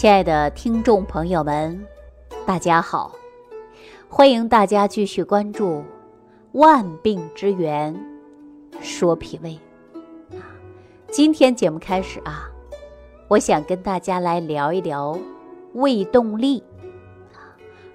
[0.00, 1.78] 亲爱的听众朋友们，
[2.46, 3.14] 大家好！
[4.08, 5.66] 欢迎大家继续关注
[6.52, 7.94] 《万病之源
[8.80, 9.60] 说脾胃》。
[11.10, 12.50] 今天节目开始啊，
[13.28, 15.18] 我想跟大家来聊一聊
[15.74, 16.64] 胃动力。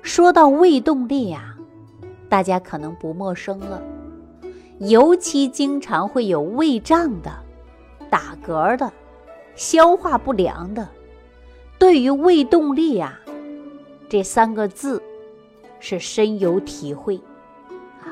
[0.03, 1.57] 说到胃动力呀，
[2.29, 3.81] 大家可能不陌生了，
[4.77, 7.31] 尤其经常会有胃胀的、
[8.11, 8.93] 打嗝的、
[9.55, 10.87] 消化不良的。
[11.85, 13.21] 对于胃动力啊，
[14.09, 14.99] 这三个字
[15.79, 17.17] 是深有体会
[18.01, 18.09] 啊，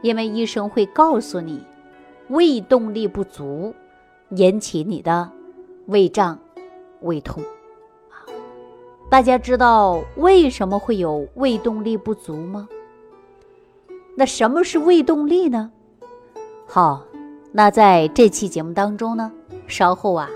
[0.00, 1.60] 因为医生会告诉你，
[2.28, 3.74] 胃动力不足
[4.30, 5.28] 引起你的
[5.86, 6.38] 胃胀、
[7.00, 7.42] 胃痛
[8.10, 8.22] 啊。
[9.10, 12.68] 大家知道为什么会有胃动力不足吗？
[14.16, 15.72] 那什么是胃动力呢？
[16.64, 17.04] 好，
[17.50, 19.32] 那在这期节目当中呢，
[19.66, 20.30] 稍后啊，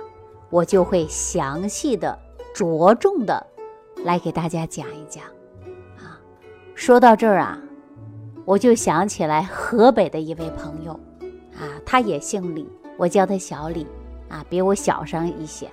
[0.51, 2.19] 我就会详细的。
[2.61, 3.47] 着重的
[4.05, 5.25] 来给大家讲一讲
[5.97, 6.21] 啊。
[6.75, 7.59] 说到这儿啊，
[8.45, 10.93] 我就想起来河北的一位朋友
[11.59, 12.69] 啊，他也姓李，
[12.99, 13.87] 我叫他小李
[14.29, 15.71] 啊，比我小上一些。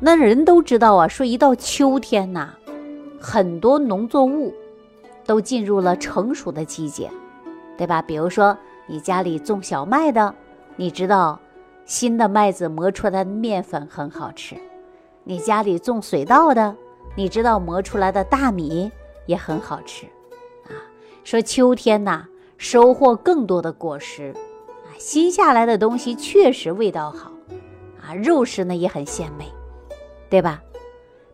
[0.00, 2.54] 那人都知道啊，说一到秋天呐，
[3.20, 4.52] 很多农作物
[5.24, 7.08] 都进入了成熟的季节，
[7.78, 8.02] 对吧？
[8.02, 8.58] 比如说
[8.88, 10.34] 你家里种小麦的，
[10.74, 11.38] 你知道
[11.84, 14.56] 新的麦子磨出来的面粉很好吃。
[15.24, 16.74] 你家里种水稻的，
[17.14, 18.90] 你知道磨出来的大米
[19.26, 20.06] 也很好吃，
[20.66, 20.74] 啊，
[21.22, 22.26] 说秋天呐
[22.58, 24.34] 收获更多的果实，
[24.84, 27.30] 啊，新下来的东西确实味道好，
[28.00, 29.46] 啊，肉食呢也很鲜美，
[30.28, 30.60] 对吧？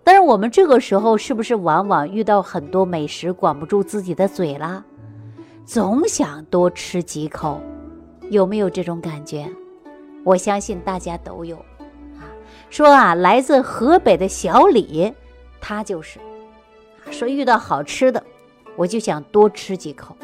[0.05, 4.85] 但是我们这个时候是不是往往遇到很多美食管不住自己的嘴了，
[5.65, 7.61] 总想多吃几口，
[8.31, 9.51] 有没有这种感觉？
[10.25, 11.59] 我相信大家都有。
[12.71, 15.13] 说啊，来自河北的小李，
[15.61, 16.19] 他就是
[17.11, 18.23] 说遇到好吃的，
[18.77, 20.17] 我就想多吃几口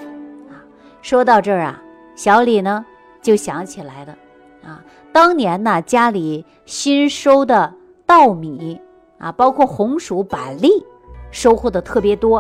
[0.51, 0.61] 啊。
[1.01, 1.83] 说到这儿啊，
[2.15, 2.85] 小李呢
[3.23, 4.17] 就想起来了
[4.63, 7.73] 啊，当年呢家里新收的
[8.05, 8.79] 稻米
[9.19, 10.85] 啊，包括红薯、板栗，
[11.31, 12.37] 收获的特别多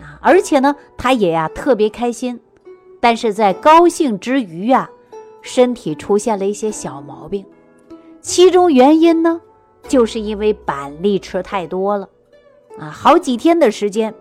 [0.00, 2.40] 啊，而且呢他也呀特别开心，
[3.00, 4.88] 但是在高兴之余呀，
[5.42, 7.44] 身体出现了一些小毛病。
[8.28, 9.40] 其中原因呢，
[9.84, 12.06] 就是因为板栗吃太多了，
[12.78, 14.14] 啊，好几天的时间，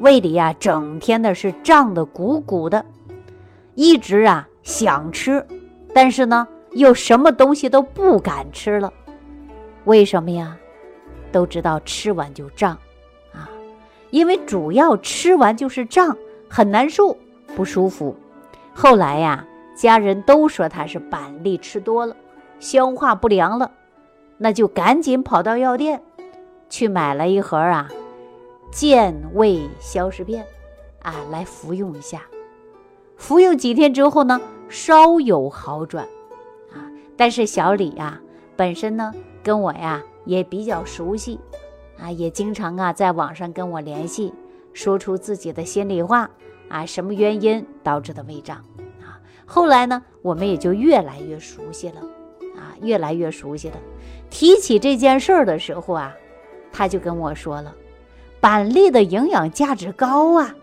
[0.00, 2.82] 胃里呀整天的是胀得鼓鼓的，
[3.74, 5.46] 一直啊想吃，
[5.92, 8.90] 但是呢又什么东西都不敢吃了，
[9.84, 10.56] 为什么呀？
[11.30, 12.72] 都知道吃完就胀，
[13.30, 13.50] 啊，
[14.08, 16.16] 因为主要吃完就是胀，
[16.48, 17.14] 很难受，
[17.54, 18.16] 不舒服。
[18.72, 22.16] 后来呀，家人都说他是板栗吃多了。
[22.58, 23.72] 消化不良了，
[24.38, 26.02] 那就赶紧跑到药店
[26.68, 27.88] 去买了一盒啊
[28.72, 30.44] 健胃消食片
[31.02, 32.22] 啊来服用一下。
[33.16, 36.04] 服用几天之后呢，稍有好转
[36.72, 36.90] 啊。
[37.16, 38.20] 但是小李啊
[38.56, 39.12] 本身呢
[39.42, 41.38] 跟我呀也比较熟悉
[41.98, 44.34] 啊，也经常啊在网上跟我联系，
[44.72, 46.28] 说出自己的心里话
[46.68, 48.56] 啊，什么原因导致的胃胀
[49.00, 49.20] 啊？
[49.46, 52.00] 后来呢，我们也就越来越熟悉了。
[52.82, 53.76] 越来越熟悉了。
[54.30, 56.14] 提起这件事儿的时候啊，
[56.72, 57.74] 他就跟我说了
[58.40, 60.54] ：“板栗的营养价值高啊，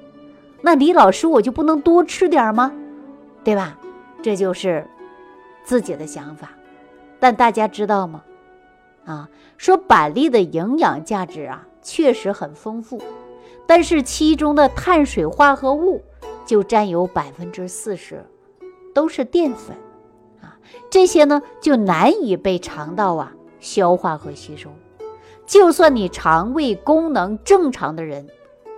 [0.61, 2.73] 那李老师我就不能多吃点吗？
[3.43, 3.79] 对吧？”
[4.21, 4.85] 这就是
[5.63, 6.51] 自己的想法。
[7.19, 8.23] 但大家知道吗？
[9.05, 13.01] 啊，说板栗的营养价值啊，确实很丰富，
[13.65, 16.03] 但是其中的碳水化合物
[16.45, 18.23] 就占有百分之四十，
[18.93, 19.75] 都是淀粉。
[20.41, 20.57] 啊
[20.89, 24.69] 这些呢，就难以被肠道啊消化和吸收。
[25.45, 28.27] 就算你肠胃功能正常的人，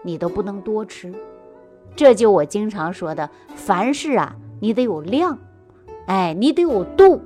[0.03, 1.13] 你都不能多吃。
[1.96, 5.38] 这就我经常说的，凡事啊，你得有量，
[6.07, 7.22] 哎，你得有度，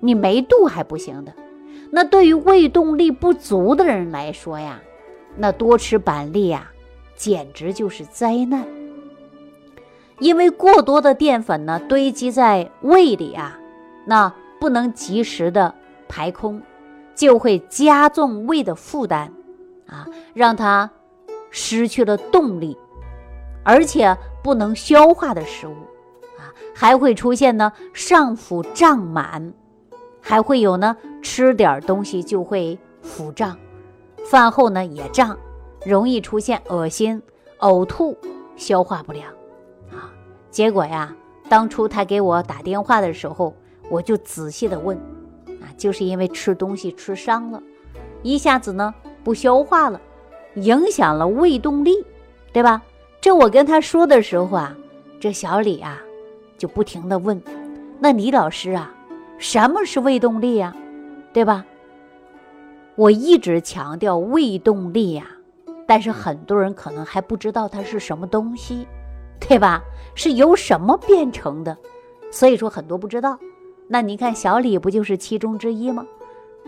[0.00, 1.32] 你没度还不行的。
[1.90, 4.80] 那对于胃动力不足的人来说呀，
[5.36, 6.70] 那多吃板栗呀，
[7.14, 8.66] 简直就是灾难。
[10.18, 13.58] 因为过多的淀粉呢，堆积在胃里啊。
[14.08, 15.74] 那不能及时的
[16.08, 16.62] 排空，
[17.14, 19.30] 就会加重胃的负担，
[19.86, 20.88] 啊，让它
[21.50, 22.78] 失去了动力，
[23.64, 25.74] 而且不能消化的食物，
[26.38, 29.52] 啊，还会出现呢上腹胀满，
[30.22, 33.58] 还会有呢吃点东西就会腹胀，
[34.24, 35.36] 饭后呢也胀，
[35.84, 37.20] 容易出现恶心、
[37.58, 38.16] 呕吐、
[38.54, 39.28] 消化不良，
[39.90, 40.08] 啊，
[40.50, 41.14] 结果呀，
[41.48, 43.52] 当初他给我打电话的时候。
[43.88, 44.96] 我就仔细的问，
[45.60, 47.62] 啊，就是因为吃东西吃伤了，
[48.22, 50.00] 一下子呢不消化了，
[50.54, 52.04] 影响了胃动力，
[52.52, 52.82] 对吧？
[53.20, 54.76] 这我跟他说的时候啊，
[55.18, 56.00] 这小李啊
[56.58, 57.40] 就不停的问
[57.98, 58.94] ：“那李老师啊，
[59.38, 60.74] 什么是胃动力呀？
[61.32, 61.64] 对吧？”
[62.96, 65.26] 我一直强调胃动力呀，
[65.86, 68.86] 但是很多人可能还不知道它是什么东西，
[69.40, 69.82] 对吧？
[70.14, 71.76] 是由什么变成的？
[72.30, 73.38] 所以说很多不知道。
[73.88, 76.06] 那你看小李不就是其中之一吗？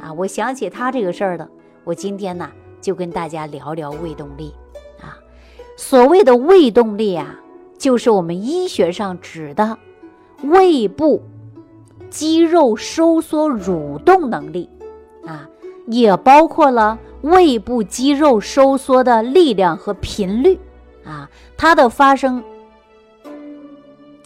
[0.01, 1.49] 啊，我想起他这个事儿了。
[1.85, 2.51] 我今天呢
[2.81, 4.55] 就跟大家聊聊胃动力
[5.01, 5.19] 啊。
[5.77, 7.41] 所谓的胃动力啊，
[7.77, 9.79] 就是我们医学上指的
[10.43, 11.23] 胃部
[12.11, 14.69] 肌肉收缩蠕动能力
[15.27, 15.49] 啊。
[15.87, 20.61] 也包括了胃部肌肉收缩的力量和频率
[21.03, 22.45] 啊，它的发生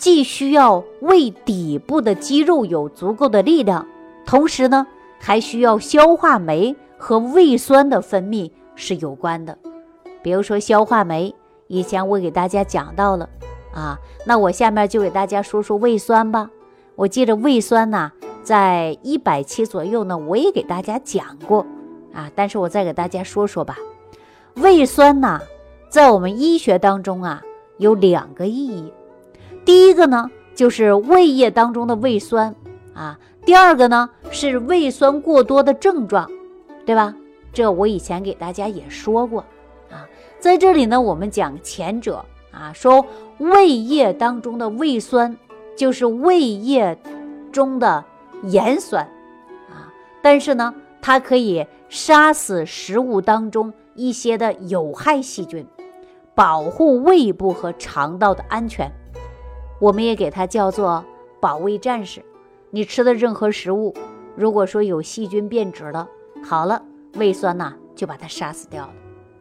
[0.02, 3.87] 既需要胃底部的肌肉有足够的力量，
[4.26, 4.84] 同时呢，
[5.20, 9.56] 还需要消化酶和胃酸的分泌是有关的。
[10.20, 11.32] 比如说消化酶，
[11.69, 13.28] 以前我给大家讲到了
[13.72, 13.96] 啊，
[14.26, 16.50] 那我下面就给大家说说胃酸吧。
[16.96, 18.10] 我记着胃酸呐。
[18.43, 21.64] 在一百期左右呢，我也给大家讲过
[22.12, 23.76] 啊，但是我再给大家说说吧。
[24.56, 25.40] 胃酸呐，
[25.88, 27.40] 在我们医学当中啊，
[27.78, 28.93] 有两个意义。
[29.64, 32.55] 第一个呢，就是胃液当中的胃酸
[32.94, 36.31] 啊；第二个呢，是胃酸过多的症状，
[36.85, 37.14] 对吧？
[37.53, 39.41] 这我以前给大家也说过
[39.91, 40.09] 啊。
[40.38, 43.05] 在这里呢，我们讲前者啊，说
[43.38, 45.37] 胃液当中的胃酸
[45.76, 46.97] 就是胃液
[47.50, 48.05] 中的。
[48.47, 49.05] 盐酸，
[49.70, 49.87] 啊，
[50.20, 55.65] 但是呢，它可以杀死食物当中一些的有害细菌，
[56.35, 58.91] 保护胃部和肠道的安全。
[59.82, 61.05] 我们也给它叫做
[61.40, 62.25] 保卫战士。
[62.70, 63.93] 你吃的任何食物，
[64.37, 66.08] 如果说有细菌变质了，
[66.44, 66.81] 好了，
[67.17, 68.93] 胃酸呐就把它杀死掉了。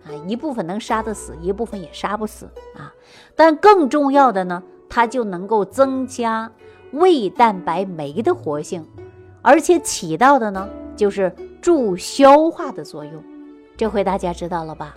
[0.05, 2.91] 啊，一部分能杀得死，一部分也杀不死啊。
[3.35, 6.51] 但更重要的呢，它就能够增加。
[6.93, 8.85] 胃蛋白酶的活性，
[9.43, 13.23] 而且起到的呢，就是助消化的作用。
[13.77, 14.95] 这回大家知道了吧？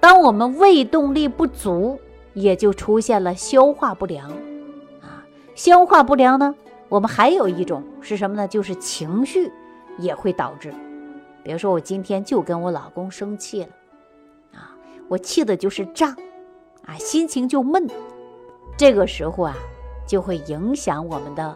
[0.00, 2.00] 当我们胃动力不足，
[2.40, 4.30] 也就出现了消化不良
[5.00, 5.24] 啊。
[5.54, 6.54] 消化不良呢，
[6.88, 8.48] 我们还有一种是什么呢？
[8.48, 9.50] 就是情绪
[9.98, 10.72] 也会导致。
[11.42, 13.68] 比如说，我今天就跟我老公生气了
[14.54, 14.76] 啊，
[15.08, 16.16] 我气的就是胀
[16.84, 17.86] 啊，心情就闷。
[18.76, 19.56] 这个时候啊。
[20.08, 21.54] 就会影响我们的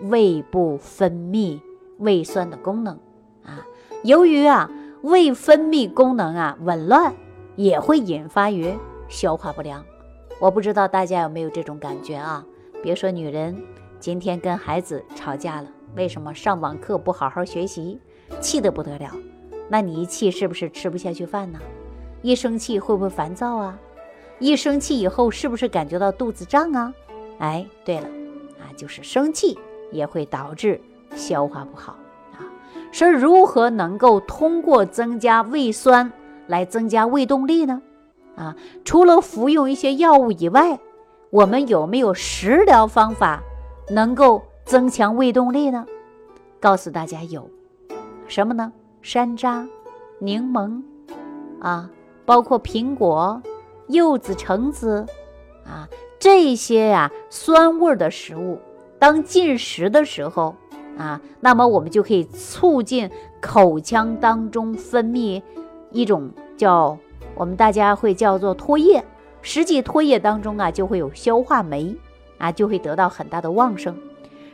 [0.00, 1.60] 胃部分泌
[1.98, 2.98] 胃酸的功能
[3.44, 3.64] 啊。
[4.02, 4.68] 由于啊
[5.02, 7.14] 胃分泌功能啊紊乱，
[7.54, 8.76] 也会引发于
[9.08, 9.84] 消化不良。
[10.42, 12.44] 我不知道大家有没有这种感觉啊？
[12.82, 13.56] 别说女人
[14.00, 18.00] 今天跟孩子吵架了，为什么上网课不好好学习，
[18.40, 19.12] 气得不得了？
[19.68, 21.60] 那你一气是不是吃不下去饭呢？
[22.22, 23.78] 一生气会不会烦躁啊？
[24.40, 26.92] 一生气以后是不是感觉到肚子胀啊？
[27.38, 28.08] 哎，对了，
[28.58, 29.56] 啊，就是生气
[29.92, 30.80] 也会导致
[31.14, 31.96] 消化不好
[32.32, 32.42] 啊。
[32.90, 36.10] 说如何能够通过增加胃酸
[36.48, 37.80] 来增加胃动力呢？
[38.36, 40.78] 啊，除了服用一些药物以外，
[41.30, 43.42] 我们有没有食疗方法
[43.90, 45.86] 能够增强胃动力呢？
[46.60, 47.48] 告诉大家有，
[48.26, 48.72] 什么呢？
[49.00, 49.66] 山楂、
[50.18, 50.82] 柠檬，
[51.60, 51.90] 啊，
[52.24, 53.42] 包括苹果、
[53.88, 55.06] 柚子、橙子，
[55.64, 55.88] 啊。
[56.18, 58.60] 这些呀酸味的食物，
[58.96, 60.54] 当进食的时候
[60.96, 63.10] 啊，那么我们就可以促进
[63.40, 65.42] 口腔当中分泌
[65.90, 66.96] 一种叫
[67.34, 69.04] 我们大家会叫做唾液，
[69.40, 71.96] 实际唾液当中啊就会有消化酶
[72.38, 73.96] 啊，就会得到很大的旺盛。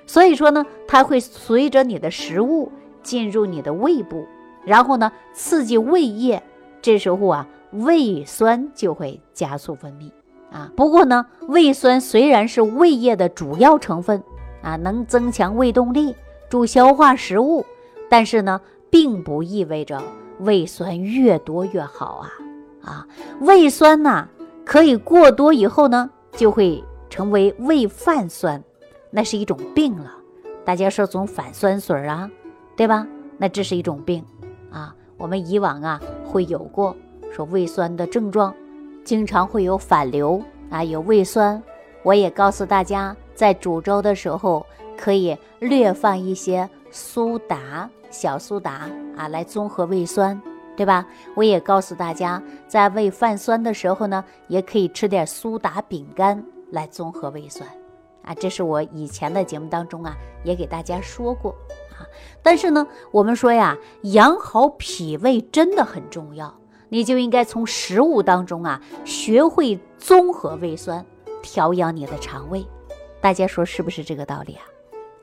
[0.06, 4.26] 所以说呢，它会随着你的食物进入你的胃部，
[4.64, 6.42] 然后呢刺激胃液，
[6.80, 10.10] 这时候啊胃酸就会加速分泌。
[10.50, 14.22] 啊，不过呢，胃酸虽然是胃液的主要成分，
[14.62, 16.14] 啊，能增强胃动力，
[16.48, 17.66] 助消化食物，
[18.08, 18.58] 但是呢，
[18.88, 20.02] 并不意味着
[20.40, 22.32] 胃酸越多越好啊！
[22.88, 23.06] 啊，
[23.40, 24.26] 胃酸呐，
[24.64, 28.64] 可以过多以后呢，就会成为胃泛酸，
[29.10, 30.10] 那是一种病了。
[30.64, 32.30] 大家说总反酸水啊，
[32.76, 33.06] 对吧？
[33.36, 34.24] 那这是一种病
[34.70, 34.94] 啊。
[35.18, 36.96] 我们以往啊会有过
[37.30, 38.54] 说胃酸的症状。
[39.04, 41.62] 经常会有反流啊，有胃酸。
[42.02, 44.64] 我也告诉大家，在煮粥的时候
[44.96, 50.40] 可以略放一些苏打、小苏打啊，来综合胃酸，
[50.78, 51.04] 对吧？
[51.34, 57.68] 我也告诉大家，在胃泛酸的时候呢，也可以吃点苏打饼干来综合胃酸
[58.22, 58.32] 啊。
[58.32, 61.50] 这是我以前的节目当中啊，也给大家说过
[61.90, 62.06] 啊。
[62.44, 66.54] 但是呢，我们说呀，养好脾胃真的很重要，
[66.90, 71.04] 你就应该从食物当中啊，学会综合胃酸，
[71.42, 72.64] 调养你的肠胃。
[73.20, 74.62] 大家说是不是这个道理啊？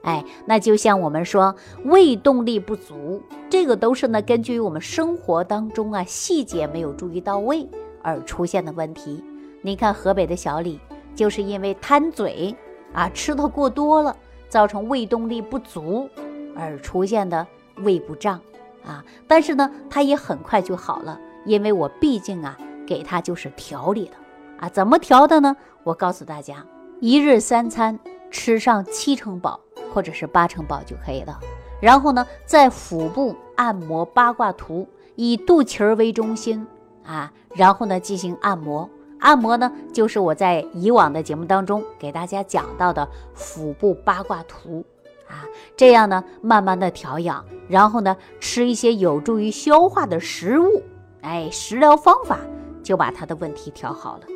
[0.05, 7.67] 哎，那就像我们说胃动力不足，这个都是呢根据我们生活当中啊细节没有注意到位
[8.03, 9.24] 而出现的问题。
[9.63, 10.79] 你看河北的小李，
[11.15, 12.55] 就是因为贪嘴
[12.93, 14.15] 啊，吃的过多了，
[14.47, 16.07] 造成胃动力不足
[16.55, 17.45] 而出现的
[17.77, 18.39] 胃不胀
[18.85, 19.03] 啊。
[19.27, 24.13] 但是呢，他也很快就好了，因为我毕竟啊给他就是调理的
[24.59, 25.57] 啊，怎么调的呢？
[25.83, 26.63] 我告诉大家，
[27.01, 28.00] 一日三餐
[28.36, 29.58] 吃上七成饱。
[29.94, 31.39] 或者是八成饱就可以了。
[31.80, 36.68] 然后呢，在腹部按摩八卦图，以肚脐儿为中心
[37.06, 38.89] 啊，然后呢进行按摩。
[39.22, 44.84] 按摩呢，就是我在以往的节目当中给大家讲到的腹部八卦图
[45.30, 45.48] 啊。
[45.77, 50.84] 这样呢，慢慢的调养，然后呢，吃一些有助于消化的食物，
[51.22, 52.42] 哎，食疗方法
[52.84, 54.35] 就把他的问题调好了。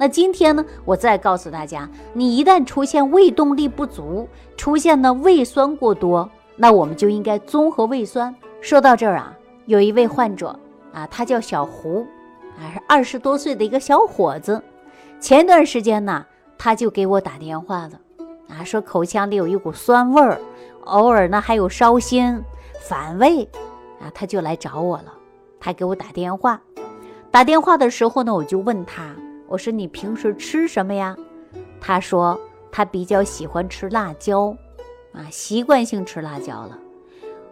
[0.00, 8.32] 那今天呢，我再告诉大家，你一旦出现胃动力不足，出现呢胃酸过多，那我们就应该综合胃酸。
[8.60, 9.36] 说到这儿啊，
[9.66, 10.56] 有一位患者
[10.92, 12.06] 啊，他叫小胡，
[12.56, 14.62] 啊是二十多岁的一个小伙子，
[15.18, 16.24] 前段时间呢，
[16.56, 18.00] 他就给我打电话了，
[18.48, 20.40] 啊说口腔里有一股酸味儿，
[20.84, 22.40] 偶尔呢还有烧心、
[22.88, 23.42] 反胃，
[24.00, 25.12] 啊他就来找我了，
[25.58, 26.60] 他给我打电话，
[27.32, 29.12] 打电话的时候呢，我就问他。
[29.48, 31.16] 我说你平时吃什么呀？
[31.80, 32.38] 他说
[32.70, 34.54] 他比较喜欢吃辣椒，
[35.12, 36.78] 啊，习惯性吃辣椒了。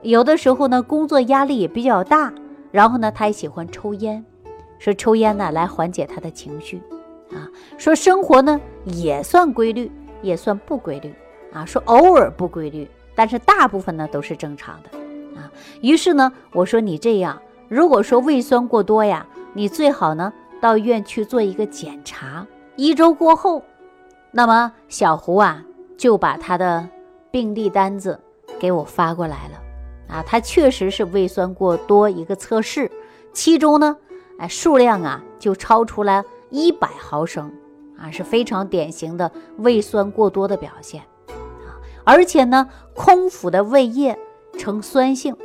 [0.03, 2.33] 有的时候呢，工作压力也比较大，
[2.71, 4.23] 然后呢，他也喜欢抽烟，
[4.79, 6.83] 说抽烟呢来缓解他的情绪，
[7.33, 7.49] 啊，
[7.79, 11.15] 说生活呢也算规律，也算不规律，
[11.53, 14.91] 啊，说偶尔不规律，但是大部分呢都是正常的，
[15.41, 15.51] 啊。
[15.81, 20.31] 于是呢，我说你这样，如果说胃酸过多呀，你最好呢。
[20.61, 22.47] 到医院去做一个检查，
[22.77, 23.63] 一周过后，
[24.31, 25.63] 那么小胡啊
[25.97, 26.89] 就把他的
[27.31, 28.21] 病历单子
[28.59, 29.63] 给我发过来了。
[30.09, 32.91] 啊，他确实是胃酸过多一个测试，
[33.33, 33.97] 其中呢，
[34.39, 37.53] 哎数量啊就超出了一百毫升，
[37.99, 44.17] 啊是非常典型的胃酸过多的表现，啊，而且呢空腹的胃液
[44.57, 45.37] 呈酸性，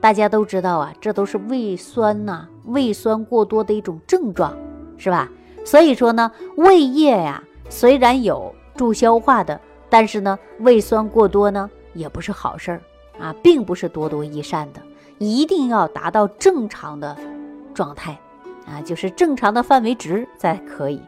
[0.00, 2.46] 大家都知道啊，这都是胃酸呐。
[2.66, 4.56] 胃酸过多的一种症状，
[4.96, 5.30] 是吧？
[5.64, 12.82] 所以说呢，胃液呀，虽然有助消化的，但是呢，胃酸过多呢，也不是好事儿
[13.18, 14.80] 啊，并不是多多益善的，
[15.18, 17.16] 一定要达到正常的
[17.72, 18.18] 状态
[18.66, 21.00] 啊，就是正常的范围值才可以。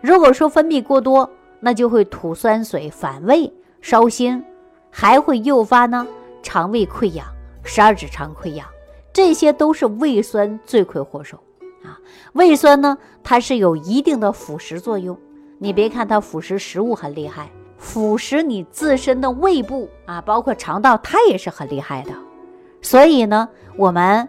[0.00, 1.28] 如果说分泌过多，
[1.60, 3.50] 那就会吐酸水、反胃、
[3.80, 4.42] 烧心，
[4.90, 6.06] 还会诱发呢
[6.42, 7.26] 肠胃溃疡、
[7.64, 8.66] 十二指肠溃疡。
[9.12, 11.38] 这些都是胃酸罪魁祸首
[11.84, 11.98] 啊！
[12.32, 15.16] 胃酸呢，它是有一定的腐蚀作用。
[15.58, 22.10] 你别看它腐蚀食物很厉害，腐蚀你自身的胃部啊，包括肠道，它也是很厉害的。
[22.82, 24.28] 所以呢，我们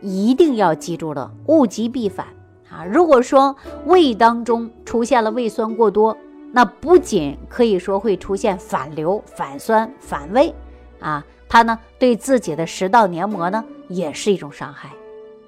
[0.00, 2.26] 一定要记住了，物极必反
[2.70, 2.86] 啊！
[2.86, 6.16] 如果说胃当中出现了胃酸过多，
[6.50, 10.54] 那不仅可以说会出现反流、反酸、反胃
[11.00, 11.22] 啊。
[11.52, 14.88] 它呢，对自己的食道黏膜呢，也是一种伤害。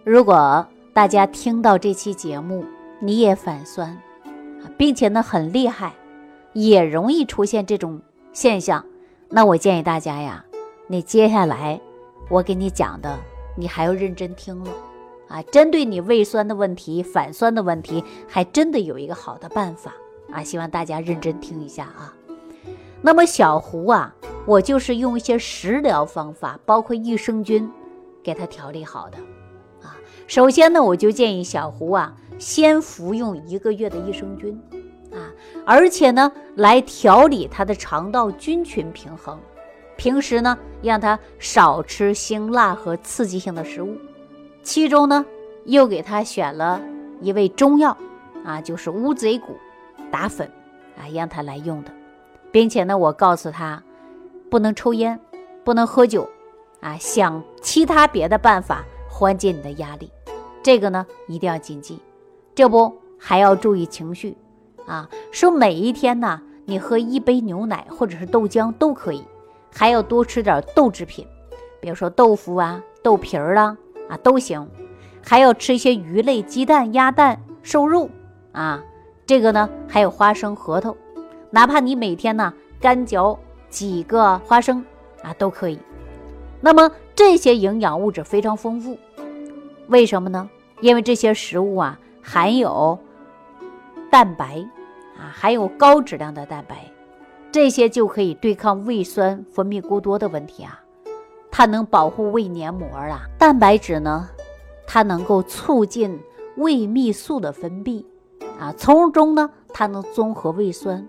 [0.04, 2.62] 如果大家听到这期节目，
[3.00, 3.98] 你也反酸，
[4.76, 5.94] 并且呢很厉害，
[6.52, 8.02] 也容易出现这种
[8.34, 8.84] 现象，
[9.30, 10.44] 那我建议大家呀，
[10.88, 11.80] 你接下来
[12.28, 13.18] 我给你讲的，
[13.56, 14.70] 你还要认真听了
[15.28, 15.40] 啊。
[15.44, 19.94] 针对你胃酸的问题、反酸的问题，还真的有一个好的办法
[20.30, 22.12] 啊，希望大家认真听一下啊。
[23.00, 24.14] 那么小胡啊。
[24.46, 27.70] 我就是用一些食疗方法，包括益生菌，
[28.22, 29.16] 给他调理好的，
[29.82, 29.96] 啊，
[30.26, 34.60] 首先呢，我就建议小胡啊，先服用一个月的益生菌，
[35.10, 35.32] 啊，
[35.64, 39.38] 而且呢，来调理他的肠道菌群平衡，
[39.96, 43.96] 平时呢，让他少吃辛辣和刺激性的食物，
[44.62, 45.24] 其中呢，
[45.64, 46.82] 又给他选了
[47.22, 47.96] 一味中药，
[48.44, 49.56] 啊，就是乌贼骨
[50.10, 50.46] 打粉，
[50.98, 51.90] 啊，让他来用的，
[52.52, 53.82] 并且呢，我告诉他。
[54.54, 55.18] 不能抽烟，
[55.64, 56.30] 不能喝酒，
[56.78, 60.08] 啊，想其他别的办法缓解你的压力，
[60.62, 61.98] 这个呢一定要谨记。
[62.54, 64.36] 这不还要注意情绪，
[64.86, 69.24] 啊，说每一天呢，你喝一杯牛奶或者是豆浆都可以，
[69.74, 71.26] 还要多吃点豆制品，
[71.80, 73.76] 比如说豆腐啊、豆皮儿啦，
[74.08, 74.70] 啊都行，
[75.26, 78.08] 还要吃一些鱼类、鸡蛋、鸭蛋、瘦肉，
[78.52, 78.84] 啊，
[79.26, 80.94] 这个呢还有花生、核桃，
[81.50, 83.36] 哪怕你每天呢干嚼。
[83.74, 84.84] 几个花生
[85.20, 85.76] 啊，都可以。
[86.60, 88.96] 那么这些营养物质非常丰富，
[89.88, 90.48] 为什么呢？
[90.80, 92.96] 因为这些食物啊含有
[94.12, 94.64] 蛋白
[95.18, 96.88] 啊，含有高质量的蛋白，
[97.50, 100.80] 这些就可以对抗胃酸分泌过多的问题啊。
[101.50, 103.22] 它能保护胃黏膜啊。
[103.36, 104.28] 蛋白质呢，
[104.86, 106.20] 它能够促进
[106.56, 108.04] 胃泌素的分泌
[108.60, 111.06] 啊，从中呢，它能综合胃酸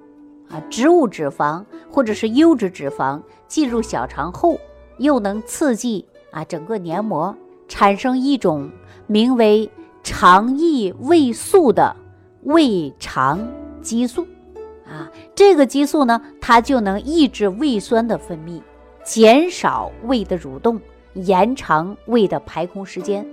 [0.50, 4.58] 啊、植物脂肪或者是优质脂肪进入小肠后。
[4.98, 7.36] 又能刺激啊整个黏膜
[7.68, 8.72] 产生一种
[9.08, 9.70] 名为
[10.04, 11.94] 肠益胃素的
[12.44, 13.46] 胃肠
[13.82, 14.25] 激素，
[14.88, 18.62] 啊，这个激素呢，它就能抑制胃酸的分泌，
[19.04, 20.80] 减少胃的蠕动，
[21.16, 23.28] 延长胃的排空时间，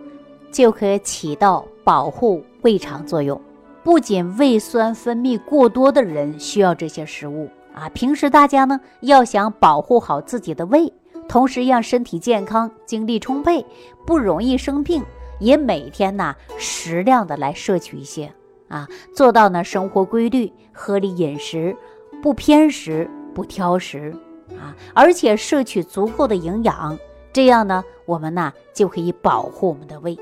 [0.51, 3.41] 就可以起到保护胃肠作用。
[3.85, 10.93] 不仅胃酸分泌过多的人需要这些食物啊，平时大家呢要想保护好自己的胃。
[11.29, 13.65] 同时让身体健康、精力充沛，
[14.05, 15.03] 不容易生病，
[15.39, 18.31] 也每天呢适量的来摄取一些
[18.69, 21.75] 啊，做到呢生活规律、合理饮食，
[22.21, 24.15] 不偏食、不挑食
[24.59, 26.99] 啊，而且摄取足够的营养，
[27.33, 30.19] 这样呢我们呢就可以保护我们的胃。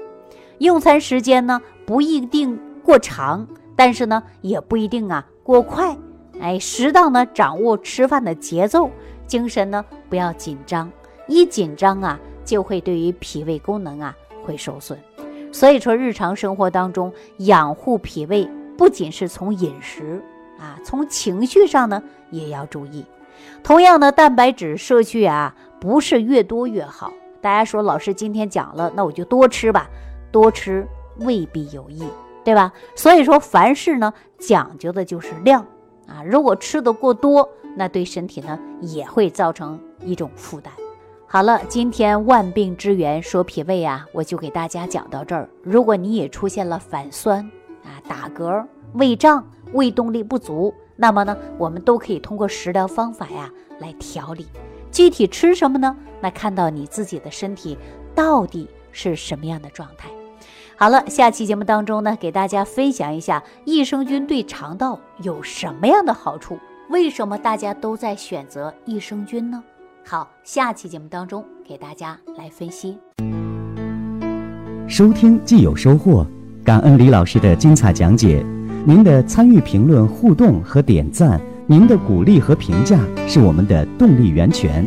[0.58, 5.96] 用餐时间呢不一定过长，但是呢也不一定啊过快，
[6.40, 8.90] 哎，适当的掌握吃饭的节奏，
[9.28, 10.90] 精神呢不要紧张。
[11.28, 14.98] 一紧张啊，就会对于脾胃功能啊会受损。
[15.52, 20.20] 所以说，日常生活当中养护脾胃，不仅是从饮食
[20.58, 23.04] 啊，从情绪上呢也要注意。
[23.62, 27.12] 同样的，蛋白质摄取啊，不是越多越好。
[27.40, 29.88] 大家说，老师今天讲了，那我就多吃吧，
[30.32, 30.84] 多吃
[31.18, 32.02] 未必有益，
[32.50, 32.72] 对吧？
[32.96, 35.64] 所以说，凡事呢讲究的就是量
[36.08, 36.20] 啊。
[36.24, 40.72] 如果吃的过多，那对身体呢也会造成一种负担。
[41.28, 45.48] 好了，今天万病之源说脾胃啊，我就给大家讲到这儿。
[45.62, 47.48] 如果你也出现了反酸
[47.84, 53.48] 啊、打嗝、胃胀、胃动力不足，那么呢，我们都可以通过食疗方法呀
[53.78, 54.48] 来调理。
[54.90, 55.96] 具体吃什么呢？
[56.20, 57.78] 那看到你自己的身体
[58.12, 60.10] 到底是什么样的状态。
[60.80, 66.58] 好了，下期节目当中呢，给大家分享一下益生菌对肠道有什么样的好处？
[66.88, 69.62] 为什么大家都在选择益生菌呢？
[70.06, 72.96] 好，下期节目当中给大家来分析。
[74.88, 76.26] 收听既有收获，
[76.64, 78.42] 感恩李老师的精彩讲解。
[78.86, 84.86] 您的参与、评论、互动和点赞，您的鼓励和评价是我们的动力源泉。